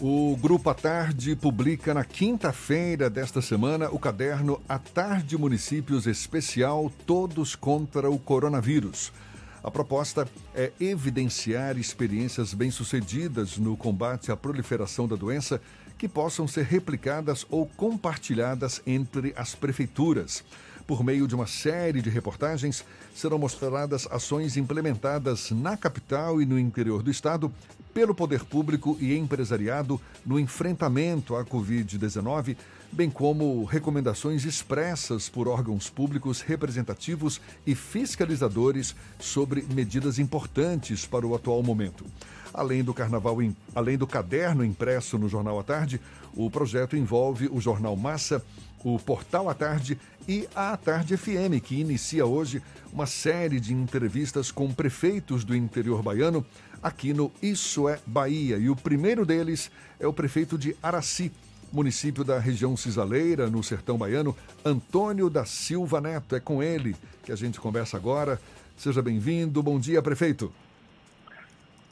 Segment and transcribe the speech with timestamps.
[0.00, 6.88] O Grupo A Tarde publica na quinta-feira desta semana o caderno A Tarde Municípios Especial
[7.04, 9.12] Todos contra o Coronavírus.
[9.60, 15.60] A proposta é evidenciar experiências bem-sucedidas no combate à proliferação da doença
[15.98, 20.44] que possam ser replicadas ou compartilhadas entre as prefeituras.
[20.88, 22.82] Por meio de uma série de reportagens,
[23.14, 27.52] serão mostradas ações implementadas na capital e no interior do estado
[27.92, 32.56] pelo poder público e empresariado no enfrentamento à Covid-19,
[32.90, 41.34] bem como recomendações expressas por órgãos públicos representativos e fiscalizadores sobre medidas importantes para o
[41.34, 42.06] atual momento.
[42.54, 43.36] Além do carnaval,
[43.74, 46.00] além do caderno impresso no Jornal à Tarde,
[46.34, 48.42] o projeto envolve o Jornal Massa,
[48.84, 49.98] o Portal à Tarde
[50.28, 56.02] e a Tarde FM, que inicia hoje uma série de entrevistas com prefeitos do interior
[56.02, 56.44] baiano
[56.82, 58.58] aqui no Isso é Bahia.
[58.58, 61.32] E o primeiro deles é o prefeito de Araci,
[61.72, 66.36] município da região cisaleira, no sertão baiano, Antônio da Silva Neto.
[66.36, 68.38] É com ele que a gente conversa agora.
[68.76, 69.62] Seja bem-vindo.
[69.62, 70.52] Bom dia, prefeito.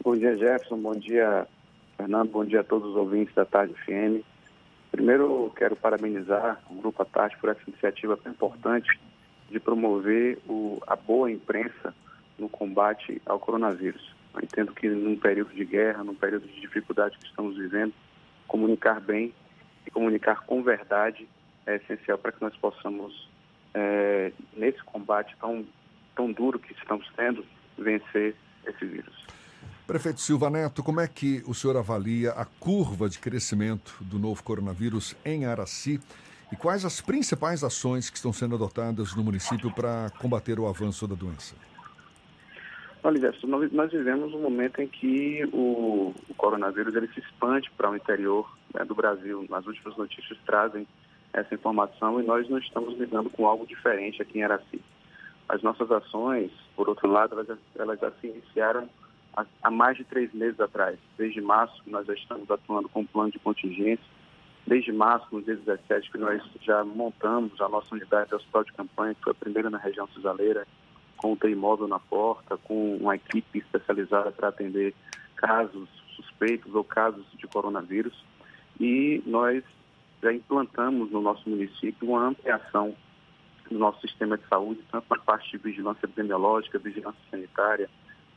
[0.05, 0.77] Bom dia, Jefferson.
[0.77, 1.47] Bom dia,
[1.97, 2.31] Fernando.
[2.31, 4.36] Bom dia a todos os ouvintes da Tarde FM.
[4.97, 8.98] Primeiro, quero parabenizar o Grupo Atarte por essa iniciativa tão importante
[9.50, 11.94] de promover o, a boa imprensa
[12.38, 14.14] no combate ao coronavírus.
[14.34, 17.92] Eu entendo que num período de guerra, num período de dificuldade que estamos vivendo,
[18.48, 19.34] comunicar bem
[19.86, 21.28] e comunicar com verdade
[21.66, 23.28] é essencial para que nós possamos,
[23.75, 25.62] é, nesse combate tão,
[26.14, 27.44] tão duro que estamos tendo,
[27.77, 28.34] vencer
[28.66, 29.27] esse vírus.
[29.87, 34.43] Prefeito Silva Neto, como é que o senhor avalia a curva de crescimento do novo
[34.43, 36.01] coronavírus em Araci
[36.51, 41.06] e quais as principais ações que estão sendo adotadas no município para combater o avanço
[41.06, 41.55] da doença?
[43.01, 47.89] Olha, nós, nós vivemos um momento em que o, o coronavírus ele se expande para
[47.89, 49.47] o interior né, do Brasil.
[49.53, 50.84] As últimas notícias trazem
[51.33, 54.81] essa informação e nós não estamos lidando com algo diferente aqui em Araci.
[55.49, 58.89] As nossas ações, por outro lado, elas, elas já se iniciaram
[59.62, 60.98] há mais de três meses atrás.
[61.19, 64.04] Desde março, nós já estamos atuando com um plano de contingência.
[64.66, 68.72] Desde março, no dia 17, que nós já montamos a nossa unidade de hospital de
[68.72, 70.66] campanha, que foi a primeira na região cisaleira,
[71.16, 74.94] com o teimóvel na porta, com uma equipe especializada para atender
[75.36, 78.24] casos suspeitos ou casos de coronavírus.
[78.80, 79.62] E nós
[80.22, 82.94] já implantamos no nosso município uma ampliação
[83.70, 87.88] do nosso sistema de saúde, tanto na parte de vigilância epidemiológica, vigilância sanitária,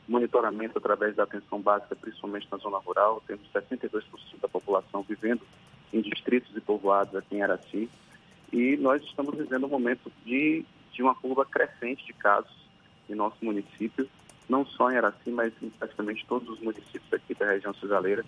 [0.08, 3.22] monitoramento através da atenção básica, principalmente na zona rural.
[3.26, 4.02] Temos 62%
[4.40, 5.42] da população vivendo
[5.92, 7.88] em distritos e povoados aqui em Araci.
[8.52, 12.50] E nós estamos vivendo um momento de, de uma curva crescente de casos
[13.08, 14.08] em nosso município,
[14.48, 18.24] não só em Araci, mas em praticamente todos os municípios aqui da região cisaleira,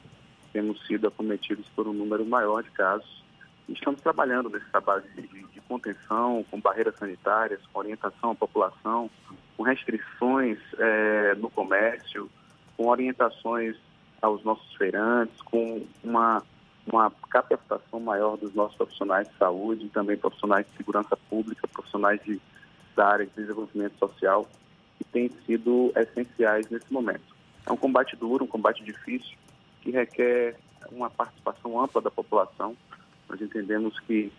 [0.53, 3.23] temos sido acometidos por um número maior de casos.
[3.69, 9.11] Estamos trabalhando nesse trabalho de, de contenção, com barreiras sanitárias, com orientação à população,
[9.57, 12.31] com restrições é, no comércio,
[12.77, 13.77] com orientações
[14.21, 16.43] aos nossos feirantes, com uma,
[16.87, 22.41] uma capacitação maior dos nossos profissionais de saúde, também profissionais de segurança pública, profissionais de,
[22.95, 24.47] da área de desenvolvimento social,
[24.99, 27.35] que têm sido essenciais nesse momento.
[27.67, 29.37] É um combate duro, um combate difícil,
[29.81, 30.57] que requer
[30.91, 32.77] uma participação ampla da população.
[33.33, 34.31] Nós entendemos que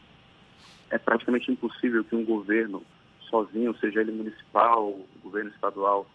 [0.92, 2.84] é praticamente impossível que um governo
[3.28, 6.06] sozinho, seja ele municipal, governo estadual,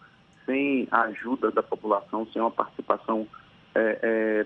[0.45, 3.27] sem a ajuda da população, sem uma participação
[3.75, 4.45] é, é,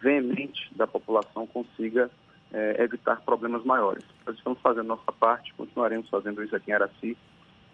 [0.00, 2.10] veemente da população, consiga
[2.52, 4.04] é, evitar problemas maiores.
[4.26, 7.16] Nós estamos fazendo nossa parte, continuaremos fazendo isso aqui em Araci,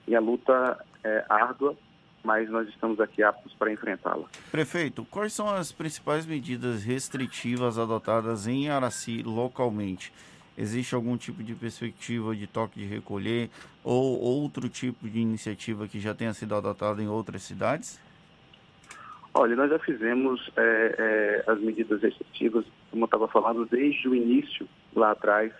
[0.07, 1.75] e a luta é árdua,
[2.23, 4.27] mas nós estamos aqui aptos para enfrentá-la.
[4.51, 10.13] Prefeito, quais são as principais medidas restritivas adotadas em Araci localmente?
[10.57, 13.49] Existe algum tipo de perspectiva de toque de recolher
[13.85, 18.01] ou outro tipo de iniciativa que já tenha sido adotada em outras cidades?
[19.33, 24.15] Olha, nós já fizemos é, é, as medidas restritivas, como eu estava falando, desde o
[24.17, 25.53] início, lá atrás.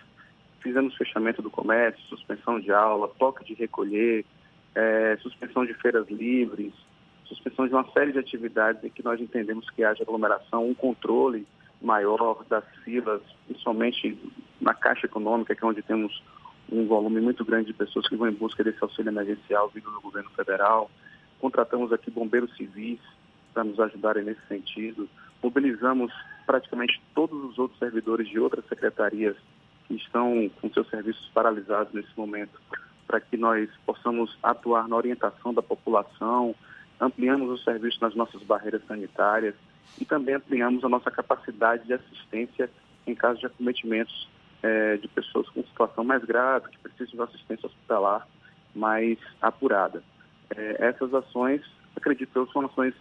[0.61, 4.25] Fizemos fechamento do comércio, suspensão de aula, toque de recolher,
[4.75, 6.73] é, suspensão de feiras livres,
[7.25, 11.47] suspensão de uma série de atividades em que nós entendemos que haja aglomeração, um controle
[11.81, 14.17] maior das filas, principalmente
[14.59, 16.21] na Caixa Econômica, que é onde temos
[16.71, 20.01] um volume muito grande de pessoas que vão em busca desse auxílio emergencial vindo do
[20.01, 20.89] governo federal.
[21.39, 22.99] Contratamos aqui bombeiros civis
[23.53, 25.09] para nos ajudarem nesse sentido.
[25.41, 26.11] Mobilizamos
[26.45, 29.35] praticamente todos os outros servidores de outras secretarias
[29.87, 32.59] que estão com seus serviços paralisados nesse momento,
[33.09, 36.53] para que nós possamos atuar na orientação da população,
[37.01, 39.55] ampliamos os serviços nas nossas barreiras sanitárias
[39.99, 42.69] e também ampliamos a nossa capacidade de assistência
[43.07, 44.29] em caso de acometimentos
[44.61, 48.27] é, de pessoas com situação mais grave, que precisam de assistência hospitalar
[48.75, 50.03] mais apurada.
[50.55, 51.63] É, essas ações,
[51.95, 52.93] acredito eu, são ações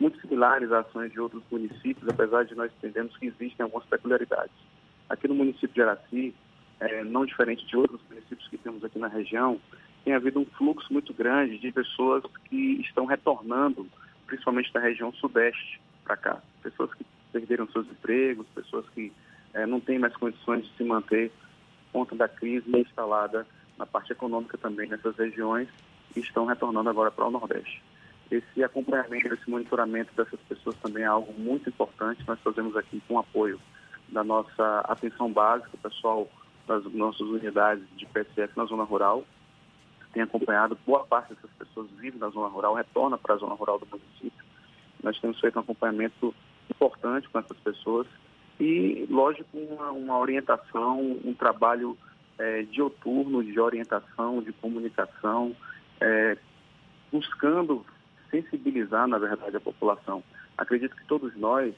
[0.00, 4.56] muito similares às ações de outros municípios, apesar de nós entendermos que existem algumas peculiaridades.
[5.08, 6.34] Aqui no município de Araci,
[6.82, 9.60] é, não diferente de outros municípios que temos aqui na região,
[10.04, 13.86] tem havido um fluxo muito grande de pessoas que estão retornando,
[14.26, 16.42] principalmente da região sudeste para cá.
[16.62, 19.12] Pessoas que perderam seus empregos, pessoas que
[19.54, 21.30] é, não têm mais condições de se manter
[21.92, 23.46] por conta da crise instalada
[23.78, 25.68] na parte econômica também nessas regiões
[26.16, 27.82] e estão retornando agora para o Nordeste.
[28.30, 32.24] Esse acompanhamento, esse monitoramento dessas pessoas também é algo muito importante.
[32.26, 33.60] Nós fazemos aqui com apoio
[34.08, 36.28] da nossa atenção básica, o pessoal
[36.66, 39.24] das nossas unidades de PSF na zona rural
[40.12, 43.78] tem acompanhado, boa parte dessas pessoas vive na zona rural, retorna para a zona rural
[43.78, 44.44] do município.
[45.02, 46.34] Nós temos feito um acompanhamento
[46.70, 48.06] importante com essas pessoas
[48.60, 51.96] e, lógico, uma, uma orientação, um trabalho
[52.38, 55.56] é, dioturno de orientação, de comunicação,
[56.00, 56.36] é,
[57.10, 57.84] buscando
[58.30, 60.22] sensibilizar, na verdade, a população.
[60.56, 61.74] Acredito que todos nós,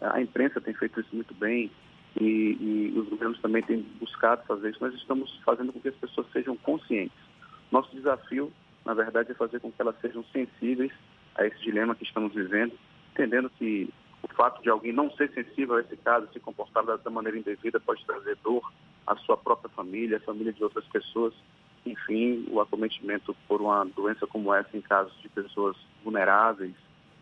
[0.00, 1.70] a imprensa tem feito isso muito bem
[2.20, 2.56] e,
[2.94, 4.82] e os governos também têm buscado fazer isso.
[4.82, 7.16] Nós estamos fazendo com que as pessoas sejam conscientes.
[7.70, 8.52] Nosso desafio,
[8.84, 10.92] na verdade, é fazer com que elas sejam sensíveis
[11.34, 12.72] a esse dilema que estamos vivendo,
[13.12, 13.92] entendendo que
[14.22, 17.78] o fato de alguém não ser sensível a esse caso, se comportar da maneira indevida,
[17.78, 18.72] pode trazer dor
[19.06, 21.34] à sua própria família, à família de outras pessoas.
[21.84, 26.74] Enfim, o acometimento por uma doença como essa, em casos de pessoas vulneráveis,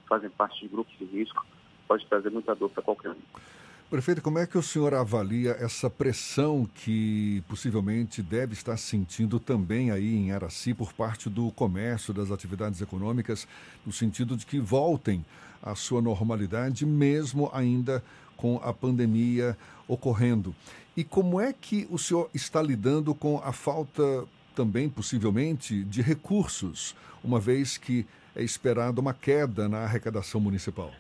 [0.09, 1.45] fazem parte de grupos de risco,
[1.87, 3.21] pode trazer muita dor para qualquer um.
[3.91, 9.91] Prefeito, como é que o senhor avalia essa pressão que possivelmente deve estar sentindo também
[9.91, 13.47] aí em Araci por parte do comércio, das atividades econômicas,
[13.85, 15.25] no sentido de que voltem
[15.63, 18.03] à sua normalidade, mesmo ainda
[18.37, 19.57] com a pandemia
[19.87, 20.55] ocorrendo?
[20.97, 24.25] E como é que o senhor está lidando com a falta
[24.57, 30.91] também, possivelmente, de recursos, uma vez que é esperada uma queda na arrecadação municipal?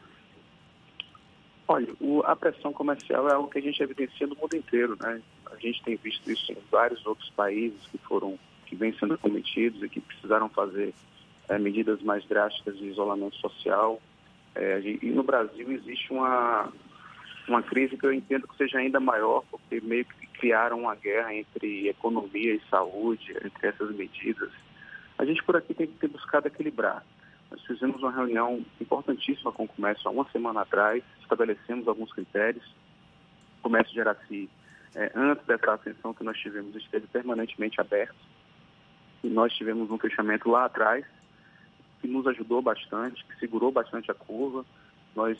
[1.67, 5.21] Olha, o, a pressão comercial é algo que a gente evidencia no mundo inteiro, né?
[5.51, 9.83] A gente tem visto isso em vários outros países que foram, que vêm sendo cometidos
[9.83, 10.93] e que precisaram fazer
[11.49, 14.01] é, medidas mais drásticas de isolamento social.
[14.55, 16.71] É, e no Brasil existe uma,
[17.49, 21.35] uma crise que eu entendo que seja ainda maior, porque meio que criaram uma guerra
[21.35, 24.51] entre economia e saúde, entre essas medidas.
[25.17, 27.05] A gente por aqui tem que ter buscado equilibrar.
[27.55, 32.65] Nós fizemos uma reunião importantíssima com o comércio há uma semana atrás, estabelecemos alguns critérios.
[33.61, 34.51] O comércio de Araci,
[34.93, 38.17] é, antes dessa ascensão que nós tivemos, esteve permanentemente aberto.
[39.23, 41.07] E nós tivemos um fechamento lá atrás,
[42.01, 44.67] que nos ajudou bastante, que segurou bastante a curva.
[45.15, 45.39] Nós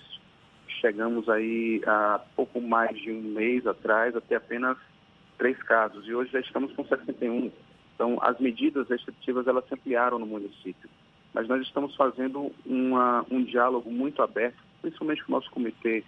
[0.81, 4.79] chegamos aí a pouco mais de um mês atrás até apenas
[5.37, 7.51] três casos e hoje já estamos com 61.
[7.97, 10.89] Então, as medidas restritivas elas se ampliaram no município
[11.35, 16.05] mas nós estamos fazendo uma, um diálogo muito aberto, principalmente com o nosso comitê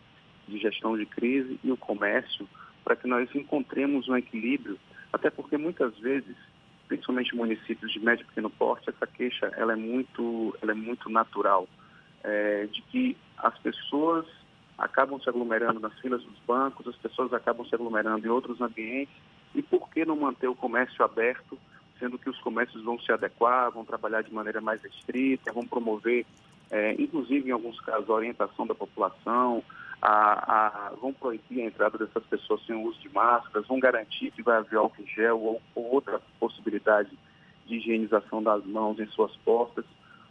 [0.46, 2.48] de gestão de crise e o comércio,
[2.84, 4.78] para que nós encontremos um equilíbrio,
[5.12, 6.36] até porque muitas vezes,
[6.86, 11.10] principalmente municípios de médio e pequeno porte, essa queixa ela é muito, ela é muito
[11.10, 11.68] natural,
[12.22, 14.24] é, de que as pessoas
[14.78, 19.14] acabam se aglomerando nas filas dos bancos, as pessoas acabam se aglomerando em outros ambientes,
[19.56, 21.58] e por que não manter o comércio aberto
[21.98, 26.26] sendo que os comércios vão se adequar, vão trabalhar de maneira mais restrita, vão promover,
[26.70, 29.62] é, inclusive em alguns casos, a orientação da população,
[30.00, 34.30] a, a, vão proibir a entrada dessas pessoas sem o uso de máscaras, vão garantir
[34.30, 37.10] que vai haver álcool em gel ou, ou outra possibilidade
[37.66, 39.84] de higienização das mãos em suas portas.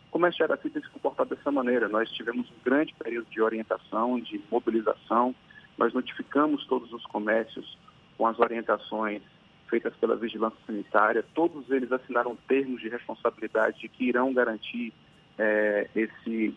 [0.08, 1.90] O comércio de Araci tem se comportado dessa maneira.
[1.90, 5.36] Nós tivemos um grande período de orientação, de mobilização,
[5.78, 7.78] nós notificamos todos os comércios
[8.18, 9.22] com as orientações
[9.70, 11.26] feitas pela Vigilância Sanitária.
[11.34, 14.94] Todos eles assinaram termos de responsabilidade de que irão garantir
[15.38, 16.54] é, esse,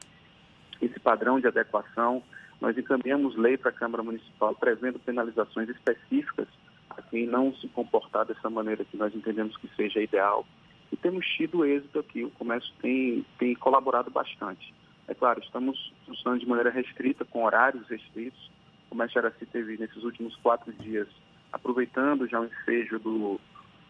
[0.80, 2.22] esse padrão de adequação.
[2.60, 6.48] Nós encaminhamos lei para a Câmara Municipal prevendo penalizações específicas
[6.90, 10.46] a quem não se comportar dessa maneira que nós entendemos que seja ideal.
[10.90, 14.74] E temos tido êxito aqui, o comércio tem, tem colaborado bastante.
[15.06, 18.50] É claro, estamos funcionando de maneira restrita, com horários restritos.
[18.86, 21.08] O comércio Araci teve, nesses últimos quatro dias,
[21.52, 23.40] aproveitando já o ensejo do,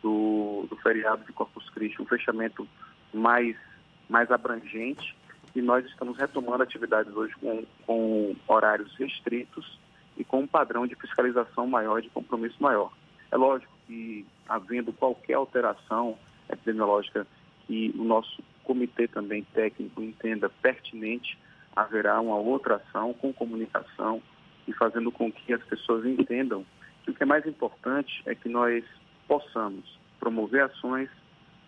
[0.03, 2.67] do, do feriado de Corpus Christi, um fechamento
[3.13, 3.57] mais,
[4.09, 5.17] mais abrangente
[5.55, 9.79] e nós estamos retomando atividades hoje com, com horários restritos
[10.17, 12.93] e com um padrão de fiscalização maior, de compromisso maior.
[13.31, 17.27] É lógico que, havendo qualquer alteração epidemiológica
[17.67, 21.39] que o nosso comitê também técnico entenda pertinente,
[21.75, 24.23] haverá uma outra ação com comunicação
[24.67, 26.65] e fazendo com que as pessoas entendam
[27.09, 28.85] que o que é mais importante é que nós
[29.27, 31.09] possamos promover ações,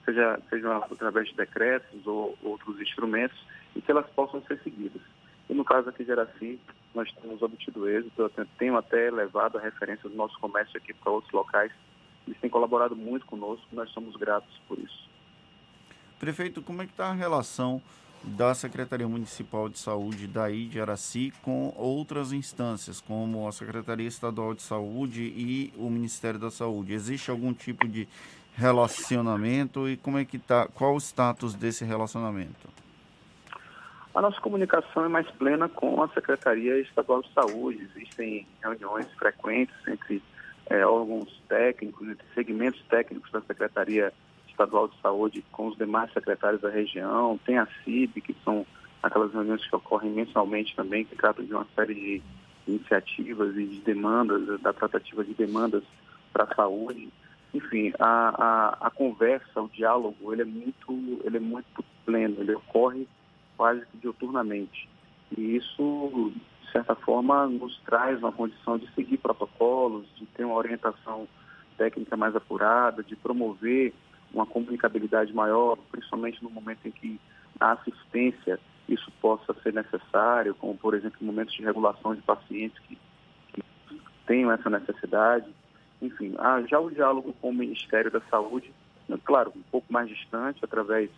[0.04, 3.38] seja, seja através de decretos ou outros instrumentos,
[3.74, 5.00] e que elas possam ser seguidas.
[5.48, 6.60] E no caso aqui de Araci,
[6.94, 11.10] nós temos obtido êxito, eu tenho até levado a referência do nosso comércio aqui para
[11.10, 11.72] outros locais.
[12.26, 15.08] Eles têm colaborado muito conosco, nós somos gratos por isso.
[16.18, 17.80] Prefeito, como é que está a relação
[18.22, 24.54] da Secretaria Municipal de Saúde daí de Araci com outras instâncias, como a Secretaria Estadual
[24.54, 26.92] de Saúde e o Ministério da Saúde.
[26.92, 28.06] Existe algum tipo de
[28.54, 30.68] relacionamento e como é que tá?
[30.74, 32.68] Qual o status desse relacionamento?
[34.14, 37.88] A nossa comunicação é mais plena com a Secretaria Estadual de Saúde.
[37.94, 40.22] Existem reuniões frequentes entre
[40.68, 44.12] é, órgãos técnicos, entre segmentos técnicos da Secretaria
[44.66, 48.66] de Saúde com os demais secretários da região, tem a CIB, que são
[49.02, 52.22] aquelas reuniões que ocorrem mensalmente também, que tratam de uma série de
[52.66, 55.82] iniciativas e de demandas, da tratativa de demandas
[56.32, 57.08] para a saúde.
[57.52, 62.54] Enfim, a, a, a, conversa, o diálogo, ele é muito, ele é muito pleno, ele
[62.54, 63.08] ocorre
[63.56, 64.88] quase que diuturnamente.
[65.36, 70.56] E isso, de certa forma, nos traz uma condição de seguir protocolos, de ter uma
[70.56, 71.26] orientação
[71.76, 73.92] técnica mais apurada, de promover
[74.32, 77.20] uma comunicabilidade maior, principalmente no momento em que
[77.58, 78.58] a assistência
[78.88, 82.98] isso possa ser necessário, como por exemplo em momentos de regulação de pacientes que,
[83.52, 83.62] que
[84.26, 85.46] tenham essa necessidade.
[86.02, 88.72] Enfim, ah, já o diálogo com o Ministério da Saúde,
[89.08, 91.10] né, claro, um pouco mais distante, através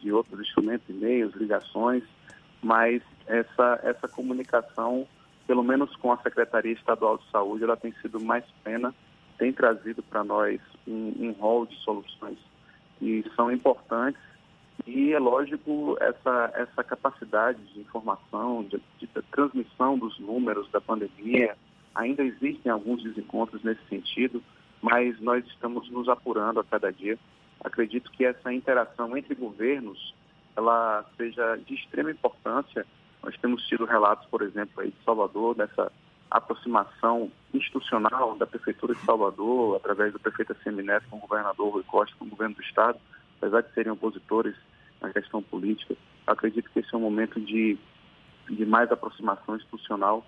[0.00, 2.02] de outros instrumentos, e-mails, ligações,
[2.62, 5.06] mas essa, essa comunicação,
[5.46, 8.92] pelo menos com a Secretaria Estadual de Saúde, ela tem sido mais plena
[9.38, 12.38] tem trazido para nós um, um rol de soluções
[12.98, 14.20] que são importantes
[14.86, 20.80] e é lógico essa essa capacidade de informação, de, de, de, transmissão dos números da
[20.80, 21.56] pandemia.
[21.94, 24.42] Ainda existem alguns desencontros nesse sentido,
[24.82, 27.18] mas nós estamos nos apurando a cada dia.
[27.64, 30.14] Acredito que essa interação entre governos
[30.56, 32.86] ela seja de extrema importância.
[33.22, 35.90] Nós temos tido relatos, por exemplo, aí de Salvador, dessa
[36.30, 42.14] aproximação institucional da Prefeitura de Salvador, através do prefeito Semineto com o governador Rui Costa,
[42.18, 42.98] com o governo do Estado,
[43.38, 44.54] apesar de serem opositores
[45.00, 45.94] na questão política,
[46.26, 47.78] acredito que esse é um momento de,
[48.48, 50.26] de mais aproximação institucional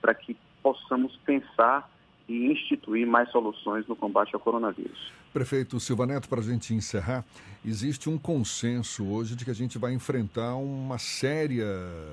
[0.00, 1.90] para que possamos pensar
[2.28, 5.10] e instituir mais soluções no combate ao coronavírus.
[5.32, 7.24] Prefeito Silva Neto, para a gente encerrar,
[7.64, 11.66] existe um consenso hoje de que a gente vai enfrentar uma séria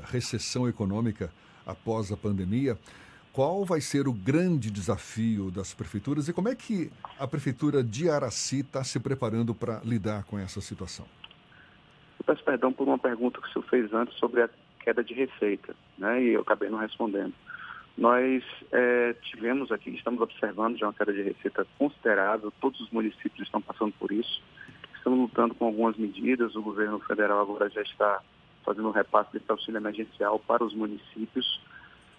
[0.05, 1.31] recessão econômica
[1.65, 2.77] após a pandemia.
[3.33, 8.09] Qual vai ser o grande desafio das prefeituras e como é que a prefeitura de
[8.09, 11.05] Araci está se preparando para lidar com essa situação?
[12.17, 15.13] Eu peço perdão por uma pergunta que o senhor fez antes sobre a queda de
[15.13, 16.23] receita, né?
[16.23, 17.33] E eu acabei não respondendo.
[17.97, 23.47] Nós é, tivemos aqui, estamos observando já uma queda de receita considerável, todos os municípios
[23.47, 24.41] estão passando por isso.
[24.95, 28.21] Estamos lutando com algumas medidas, o governo federal agora já está
[28.65, 31.61] fazendo um repasse desse auxílio emergencial para os municípios.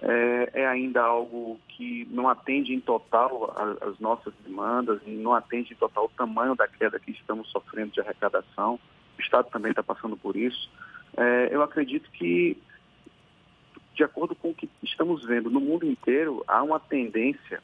[0.01, 5.73] É, é, ainda algo que não atende em total as nossas demandas e não atende
[5.73, 8.79] em total o tamanho da queda que estamos sofrendo de arrecadação.
[9.19, 10.71] O Estado também está passando por isso.
[11.17, 12.57] É, eu acredito que,
[13.95, 17.63] de acordo com o que estamos vendo no mundo inteiro, há uma tendência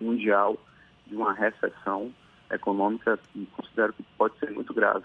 [0.00, 0.58] mundial
[1.06, 2.12] de uma recessão
[2.50, 5.04] econômica que considero que pode ser muito grave.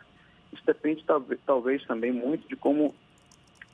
[0.53, 1.03] Isso depende
[1.45, 2.93] talvez, também muito de como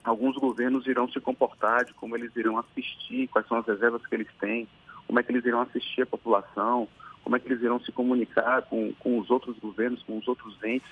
[0.03, 4.15] alguns governos irão se comportar, de como eles irão assistir, quais são as reservas que
[4.15, 4.67] eles têm,
[5.05, 6.87] como é que eles irão assistir a população,
[7.23, 10.55] como é que eles irão se comunicar com, com os outros governos, com os outros
[10.63, 10.89] entes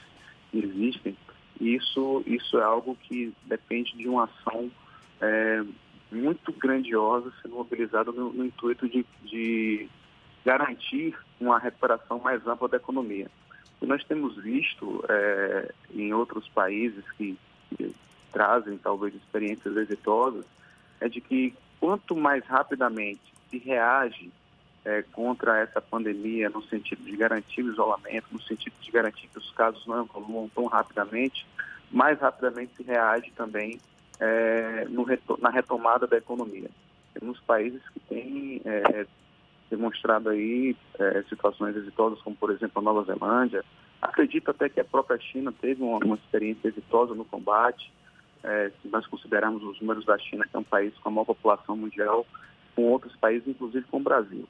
[0.51, 1.15] que existem.
[1.59, 4.69] Isso, isso é algo que depende de uma ação
[5.21, 5.63] é,
[6.11, 9.87] muito grandiosa sendo mobilizada no, no intuito de, de
[10.43, 13.29] garantir uma recuperação mais ampla da economia.
[13.79, 17.37] Que nós temos visto é, em outros países que,
[17.75, 17.93] que
[18.31, 20.45] trazem talvez experiências exitosas
[20.99, 24.31] é de que quanto mais rapidamente se reage
[24.83, 29.37] é, contra essa pandemia no sentido de garantir o isolamento, no sentido de garantir que
[29.37, 31.45] os casos não evoluam tão rapidamente,
[31.91, 33.79] mais rapidamente se reage também
[34.19, 35.05] é, no,
[35.39, 36.69] na retomada da economia.
[37.13, 39.05] Temos países que têm é,
[39.69, 43.63] demonstrado aí é, situações exitosas, como por exemplo a Nova Zelândia.
[44.01, 47.91] Acredito até que a própria China teve uma, uma experiência exitosa no combate.
[48.43, 51.25] É, se nós considerarmos os números da China, que é um país com a maior
[51.25, 52.25] população mundial,
[52.75, 54.47] com outros países, inclusive com o Brasil.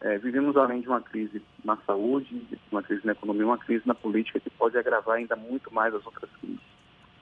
[0.00, 3.94] É, vivemos além de uma crise na saúde, uma crise na economia, uma crise na
[3.94, 6.60] política que pode agravar ainda muito mais as outras crises.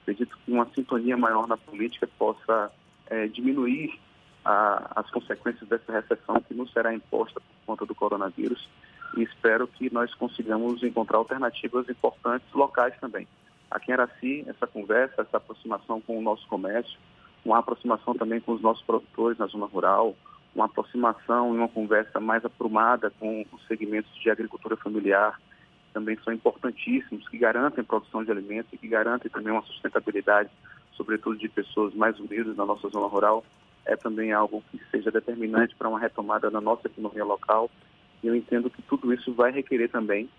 [0.01, 2.71] Acredito que uma sintonia maior na política possa
[3.09, 3.97] é, diminuir
[4.47, 8.69] a, as consequências dessa recessão que nos será imposta por conta do coronavírus
[9.17, 13.27] e espero que nós consigamos encontrar alternativas importantes locais também.
[13.69, 16.97] Aqui em Araci, essa conversa, essa aproximação com o nosso comércio,
[17.43, 20.15] uma aproximação também com os nossos produtores na zona rural,
[20.55, 25.37] uma aproximação e uma conversa mais aprumada com os segmentos de agricultura familiar,
[25.93, 30.49] também são importantíssimos, que garantem produção de alimentos e que garantem também uma sustentabilidade,
[30.93, 33.43] sobretudo de pessoas mais humildes na nossa zona rural,
[33.87, 37.71] é também algo que seja determinante para uma retomada da nossa economia local.
[38.21, 40.29] E eu entendo que tudo isso vai requerer também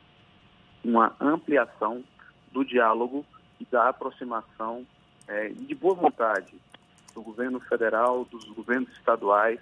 [0.84, 2.04] uma ampliação
[2.52, 3.24] do diálogo
[3.58, 4.86] e da aproximação
[5.26, 6.54] é, de boa vontade
[7.14, 9.60] do governo federal, dos governos estaduais,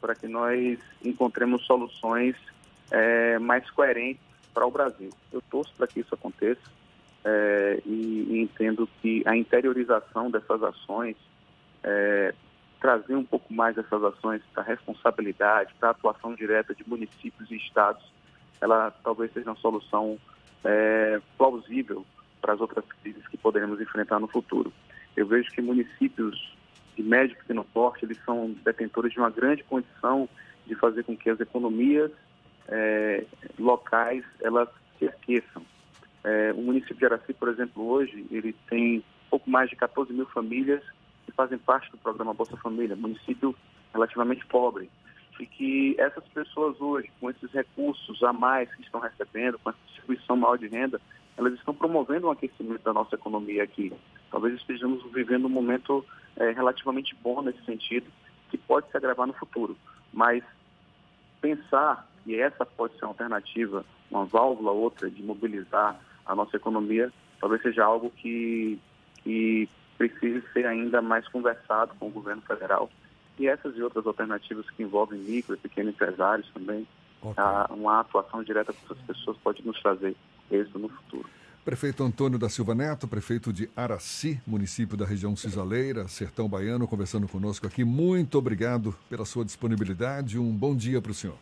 [0.00, 2.36] para que nós encontremos soluções
[2.90, 5.10] é, mais coerentes para o Brasil.
[5.32, 6.60] Eu torço para que isso aconteça
[7.24, 11.16] é, e, e, entendo que a interiorização dessas ações,
[12.80, 18.02] trazer um pouco mais dessas ações para responsabilidade, para atuação direta de municípios e estados,
[18.60, 20.18] ela talvez seja uma solução
[20.64, 22.04] é, plausível
[22.40, 24.72] para as outras crises que poderemos enfrentar no futuro.
[25.16, 26.56] Eu vejo que municípios
[26.96, 30.28] de médio e pequeno porte, eles são detentores de uma grande condição
[30.66, 32.10] de fazer com que as economias
[32.68, 33.24] é,
[33.58, 34.68] locais elas
[34.98, 35.62] se aqueçam.
[36.24, 40.26] É, o município de Araci, por exemplo, hoje, ele tem pouco mais de 14 mil
[40.26, 40.82] famílias
[41.28, 43.54] que fazem parte do programa Bolsa Família, município
[43.92, 44.90] relativamente pobre.
[45.38, 49.78] E que essas pessoas hoje, com esses recursos a mais que estão recebendo, com essa
[49.86, 50.98] distribuição maior de renda,
[51.36, 53.92] elas estão promovendo um aquecimento da nossa economia aqui.
[54.30, 56.04] Talvez estejamos vivendo um momento
[56.36, 58.06] é, relativamente bom nesse sentido,
[58.50, 59.76] que pode se agravar no futuro.
[60.12, 60.42] Mas
[61.40, 67.12] pensar que essa pode ser uma alternativa, uma válvula outra de mobilizar a nossa economia,
[67.38, 68.78] talvez seja algo que,
[69.22, 72.88] que precise ser ainda mais conversado com o governo federal.
[73.38, 76.86] E essas e outras alternativas que envolvem micro e pequenos empresários também,
[77.20, 77.34] okay.
[77.36, 80.16] a, uma atuação direta com essas pessoas pode nos trazer
[80.50, 81.28] êxito no futuro.
[81.64, 87.28] Prefeito Antônio da Silva Neto, prefeito de Araci, município da região Cisaleira, Sertão Baiano, conversando
[87.28, 87.84] conosco aqui.
[87.84, 90.38] Muito obrigado pela sua disponibilidade.
[90.38, 91.36] Um bom dia para o senhor.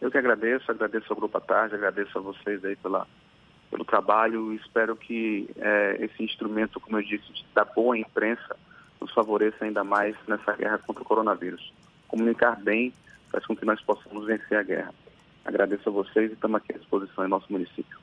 [0.00, 3.06] Eu que agradeço, agradeço ao Grupo à Tarde, agradeço a vocês aí pela,
[3.74, 8.56] pelo trabalho espero que é, esse instrumento, como eu disse, da boa imprensa,
[9.00, 11.72] nos favoreça ainda mais nessa guerra contra o coronavírus.
[12.06, 12.92] Comunicar bem
[13.32, 14.94] faz com que nós possamos vencer a guerra.
[15.44, 17.98] Agradeço a vocês e estamos aqui à disposição em nosso município.